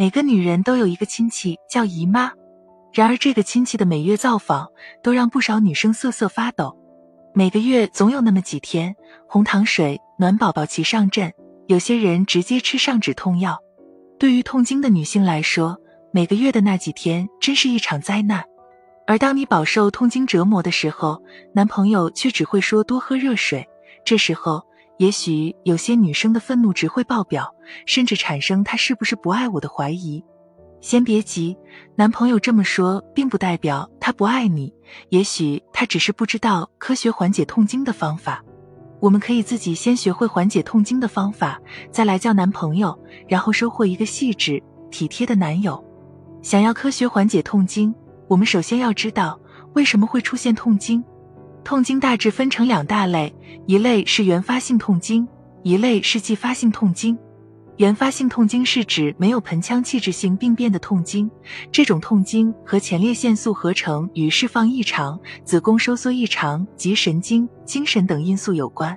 [0.00, 2.32] 每个女人都有一个亲戚叫姨妈，
[2.90, 4.66] 然而这个亲戚的每月造访
[5.02, 6.74] 都让不少女生瑟瑟发抖。
[7.34, 8.96] 每个月总有那么几天，
[9.28, 11.34] 红糖水、暖宝宝齐上阵，
[11.66, 13.58] 有些人直接吃上止痛药。
[14.18, 15.76] 对于痛经的女性来说，
[16.14, 18.42] 每个月的那几天真是一场灾难。
[19.06, 21.22] 而当你饱受痛经折磨的时候，
[21.52, 23.68] 男朋友却只会说多喝热水，
[24.02, 24.64] 这时候。
[25.00, 27.54] 也许有些女生的愤怒值会爆表，
[27.86, 30.22] 甚至产生他是不是不爱我的怀疑。
[30.82, 31.56] 先别急，
[31.96, 34.70] 男朋友这么说并不代表他不爱你，
[35.08, 38.44] 也许他只是不知道科学缓解痛经的方法。
[39.00, 41.58] 我们可以自己先学会缓解痛经的方法，
[41.90, 42.94] 再来叫男朋友，
[43.26, 45.82] 然后收获一个细致体贴的男友。
[46.42, 47.94] 想要科学缓解痛经，
[48.28, 49.40] 我们首先要知道
[49.72, 51.02] 为什么会出现痛经。
[51.64, 53.34] 痛经大致分成两大类，
[53.66, 55.26] 一类是原发性痛经，
[55.62, 57.16] 一类是继发性痛经。
[57.76, 61.30] 原发性痛经是指没有盆腔器质性病变的痛经，
[61.72, 68.96] 这种痛经和前列腺素合成与释放异常、子宫收缩异常及神经、精神等因素有关。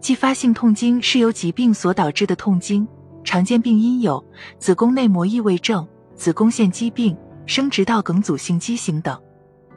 [0.00, 2.86] 继发性痛经是由疾病所导致的痛经，
[3.24, 4.24] 常见病因有
[4.58, 9.18] 子宫内膜异位症、子宫腺肌病、生殖道梗阻性畸形等。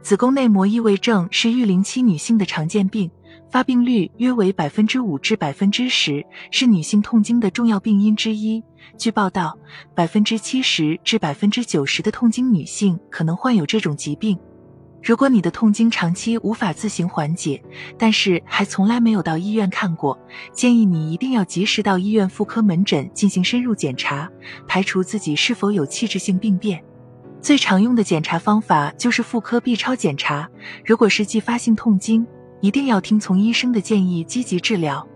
[0.02, 3.12] 子宫内膜异位症是育龄期女性的常见病，
[3.52, 8.64] 发病率约为百分之五至百分之十，是女性痛经的重要病因之一。
[8.98, 9.58] 据报道，
[9.94, 14.40] 百分之七十至百分之九十的痛经女性可能患有这种疾病。
[15.04, 17.62] 如果你的痛经长期无法自行缓解，
[17.98, 20.18] 但是还从来没有到医院看过，
[20.54, 24.30] 建议你一定要及时到医院妇科门诊进行深入检查，
[24.68, 26.82] 排除自己是否有器质性病变。
[27.42, 30.50] 最常用的检查方法就是妇科 B 超检查。
[30.86, 32.26] 如果是继发性痛经，
[32.60, 35.08] 一定要听从医生的建议，积极治疗。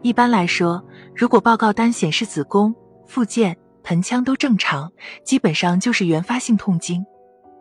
[0.00, 0.82] 一般来说，
[1.14, 2.74] 如果报告单显示子宫、
[3.06, 4.90] 附件、盆腔都正常，
[5.24, 7.04] 基本上就是原发性痛经。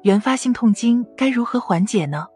[0.03, 2.27] 原发性痛经该如何缓解呢？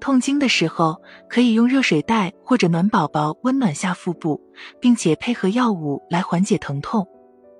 [0.00, 4.40] 痛经的时候，可以用热水袋或者暖宝宝温暖下腹部，
[4.80, 7.06] 并且配合药物来缓解疼痛。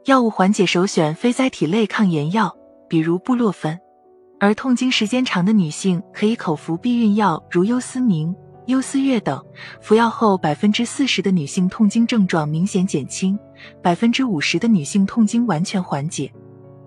[0.05, 2.55] 药物缓解首选非甾体类抗炎药。
[2.89, 3.79] 比如布洛芬，
[4.39, 8.35] 而痛经时间长的女性可以口服避孕药，如优思明、
[8.67, 9.43] 优思悦等。
[9.81, 13.39] 服药后，百分之四十的女性痛经症状明显减轻，
[13.83, 16.33] 百分之五十的女性痛经完全缓解。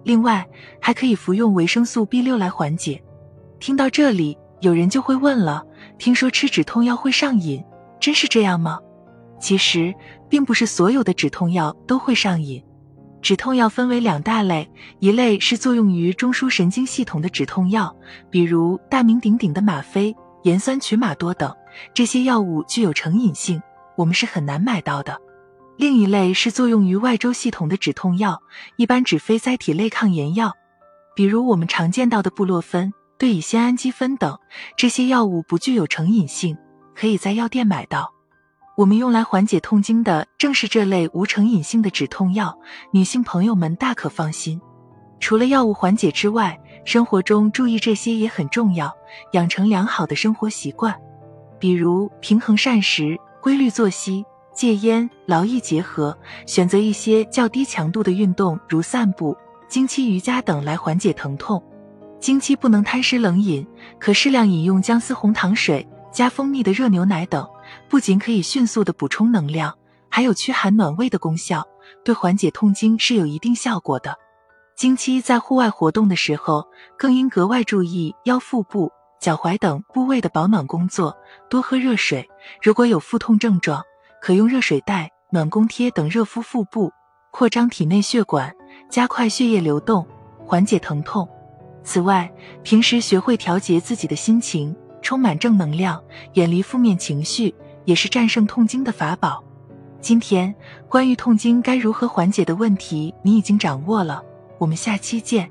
[0.04, 0.48] 另外，
[0.80, 3.04] 还可以服用维生素 B 六来缓解。
[3.60, 5.64] 听到这里，有人就会问了：
[5.98, 7.64] 听说吃止痛药会上瘾，
[8.00, 8.80] 真是这样吗？
[9.40, 9.94] 其实，
[10.30, 12.64] 并不是所有的止痛药都会上瘾。
[13.28, 17.94] 止痛药分为两大类，一类是作用于中枢神经系统的止痛药，
[18.32, 21.54] 比如大名鼎鼎的吗啡、盐酸曲马多等，
[21.94, 23.62] 这些药物具有成瘾性，
[23.98, 25.20] 我们是很难买到的。
[25.76, 28.42] 另一类是作用于外周系统的止痛药，
[28.78, 30.54] 一般指非甾体类抗炎药，
[31.14, 34.40] 比如我们常见到的布洛芬、对乙酰氨基酚等，
[34.78, 36.58] 这些药物不具有成瘾性，
[36.96, 38.14] 可以在药店买到。
[38.78, 42.56] 我们用来缓解痛经的正是这类无成瘾性的止痛药，
[42.92, 44.62] 女性朋友们大可放心。
[45.20, 46.56] 除了药物缓解之外，
[46.86, 48.96] 生活中注意这些也很重要，
[49.32, 50.96] 养成良好的生活习惯，
[51.58, 54.24] 比如平衡膳食、规律作息、
[54.54, 59.36] 戒烟、劳逸结合，选择一些较低强度的运动，如散步、
[59.68, 61.60] 经期瑜伽等来缓解疼痛。
[62.20, 63.66] 经期不能贪食冷饮，
[63.98, 65.88] 可适量饮用姜丝红糖水。
[66.10, 67.48] 加蜂蜜的热牛奶等，
[67.90, 69.78] 不仅可以迅速的补充能量，
[70.10, 71.66] 还有驱寒暖胃的功效，
[72.04, 74.16] 对缓解痛经是有一定效果的。
[74.76, 76.68] 经期在户外活动的时候，
[76.98, 81.18] 更应格外注意腰腹部、脚踝等部位的保暖工作，
[81.50, 82.30] 多喝热水。
[82.62, 83.84] 如果有腹痛症状，
[84.22, 86.92] 可用热水袋、暖宫贴等热敷腹部，
[87.32, 88.56] 扩张体内血管，
[88.90, 90.06] 加快血液流动，
[90.46, 91.28] 缓解疼痛。
[91.84, 92.32] 此外，
[92.64, 94.76] 平时学会调节自己的心情。
[95.02, 96.04] 充满正能量，
[96.34, 97.54] 远离负面情绪，
[97.86, 99.44] 也是战胜痛经的法宝。
[100.00, 100.54] 今天
[100.88, 104.24] 关于痛经该如何缓解的问题，你已经掌握了。
[104.58, 105.50] 我们下期见。